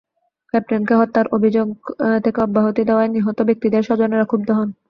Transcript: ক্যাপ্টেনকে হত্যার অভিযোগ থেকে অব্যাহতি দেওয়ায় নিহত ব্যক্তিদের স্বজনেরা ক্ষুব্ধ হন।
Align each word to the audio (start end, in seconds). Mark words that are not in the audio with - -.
ক্যাপ্টেনকে 0.53 0.93
হত্যার 0.95 1.27
অভিযোগ 1.31 1.67
থেকে 2.23 2.39
অব্যাহতি 2.41 2.81
দেওয়ায় 2.85 3.13
নিহত 3.15 3.37
ব্যক্তিদের 3.41 3.81
স্বজনেরা 3.83 4.25
ক্ষুব্ধ 4.25 4.49
হন। 4.51 4.69